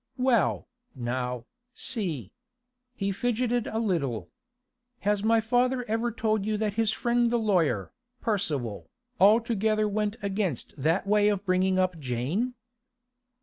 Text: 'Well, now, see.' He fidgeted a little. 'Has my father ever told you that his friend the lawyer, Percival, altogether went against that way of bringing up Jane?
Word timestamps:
'Well, 0.17 0.67
now, 0.95 1.45
see.' 1.75 2.33
He 2.95 3.11
fidgeted 3.11 3.67
a 3.67 3.77
little. 3.77 4.31
'Has 5.01 5.23
my 5.23 5.39
father 5.39 5.85
ever 5.87 6.11
told 6.11 6.43
you 6.43 6.57
that 6.57 6.73
his 6.73 6.91
friend 6.91 7.29
the 7.29 7.37
lawyer, 7.37 7.93
Percival, 8.19 8.89
altogether 9.19 9.87
went 9.87 10.15
against 10.23 10.73
that 10.75 11.05
way 11.05 11.29
of 11.29 11.45
bringing 11.45 11.77
up 11.77 11.99
Jane? 11.99 12.55